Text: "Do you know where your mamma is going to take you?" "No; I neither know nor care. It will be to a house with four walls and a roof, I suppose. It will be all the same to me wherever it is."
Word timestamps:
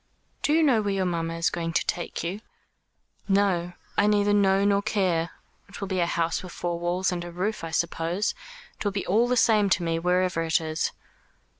"Do 0.41 0.51
you 0.53 0.63
know 0.63 0.81
where 0.81 0.95
your 0.95 1.05
mamma 1.05 1.35
is 1.35 1.51
going 1.51 1.73
to 1.73 1.85
take 1.85 2.23
you?" 2.23 2.41
"No; 3.27 3.73
I 3.99 4.07
neither 4.07 4.33
know 4.33 4.65
nor 4.65 4.81
care. 4.81 5.29
It 5.69 5.79
will 5.79 5.87
be 5.87 5.97
to 5.97 6.01
a 6.01 6.05
house 6.07 6.41
with 6.41 6.51
four 6.51 6.79
walls 6.79 7.11
and 7.11 7.23
a 7.23 7.29
roof, 7.29 7.63
I 7.63 7.69
suppose. 7.69 8.33
It 8.79 8.83
will 8.83 8.91
be 8.91 9.05
all 9.05 9.27
the 9.27 9.37
same 9.37 9.69
to 9.69 9.83
me 9.83 9.99
wherever 9.99 10.41
it 10.41 10.59
is." 10.59 10.91